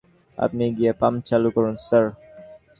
আপনি 0.37 0.63
গিয়ে 0.77 0.91
পাম্প 1.01 1.19
চালু 1.29 1.49
করুন, 1.55 1.75
স্যার। 1.87 2.05